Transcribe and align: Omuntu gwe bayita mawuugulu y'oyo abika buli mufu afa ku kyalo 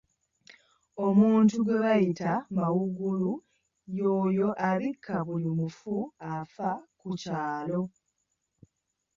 Omuntu 1.05 1.55
gwe 1.65 1.77
bayita 1.83 2.31
mawuugulu 2.57 3.31
y'oyo 3.97 4.49
abika 4.69 5.15
buli 5.25 5.49
mufu 5.57 5.95
afa 6.35 6.69
ku 6.99 7.09
kyalo 7.21 7.81